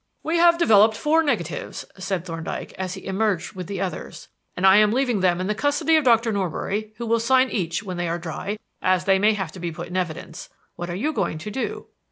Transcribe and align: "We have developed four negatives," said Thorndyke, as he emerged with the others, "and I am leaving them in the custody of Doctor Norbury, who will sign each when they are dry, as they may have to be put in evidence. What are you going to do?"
"We 0.23 0.37
have 0.37 0.57
developed 0.57 0.97
four 0.97 1.21
negatives," 1.21 1.85
said 1.95 2.25
Thorndyke, 2.25 2.73
as 2.75 2.95
he 2.95 3.05
emerged 3.05 3.53
with 3.53 3.67
the 3.67 3.79
others, 3.79 4.29
"and 4.57 4.65
I 4.65 4.77
am 4.77 4.91
leaving 4.91 5.19
them 5.19 5.39
in 5.39 5.45
the 5.45 5.53
custody 5.53 5.95
of 5.95 6.05
Doctor 6.05 6.31
Norbury, 6.33 6.91
who 6.97 7.05
will 7.05 7.19
sign 7.19 7.51
each 7.51 7.83
when 7.83 7.97
they 7.97 8.07
are 8.07 8.17
dry, 8.17 8.57
as 8.81 9.05
they 9.05 9.19
may 9.19 9.33
have 9.33 9.51
to 9.51 9.59
be 9.59 9.71
put 9.71 9.89
in 9.89 9.97
evidence. 9.97 10.49
What 10.75 10.89
are 10.89 10.95
you 10.95 11.13
going 11.13 11.37
to 11.37 11.51
do?" 11.51 11.85